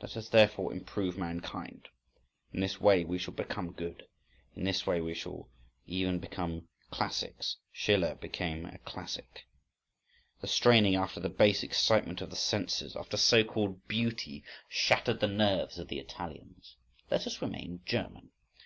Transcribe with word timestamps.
Let 0.00 0.16
us 0.16 0.30
therefore 0.30 0.72
improve 0.72 1.18
mankind!—in 1.18 2.60
this 2.60 2.80
way 2.80 3.04
we 3.04 3.18
shall 3.18 3.34
become 3.34 3.72
good 3.72 4.06
(in 4.54 4.64
this 4.64 4.86
way 4.86 5.02
we 5.02 5.12
shall 5.12 5.50
even 5.86 6.18
become 6.18 6.66
"classics"—Schiller 6.90 8.14
became 8.14 8.64
a 8.64 8.78
"classic"). 8.78 9.44
The 10.40 10.46
straining 10.46 10.94
after 10.94 11.20
the 11.20 11.28
base 11.28 11.62
excitement 11.62 12.22
of 12.22 12.30
the 12.30 12.36
senses, 12.36 12.96
after 12.96 13.18
so 13.18 13.44
called 13.44 13.86
beauty, 13.86 14.42
shattered 14.66 15.20
the 15.20 15.26
nerves 15.28 15.78
of 15.78 15.88
the 15.88 15.98
Italians: 15.98 16.76
let 17.10 17.26
us 17.26 17.42
remain 17.42 17.82
German! 17.84 18.30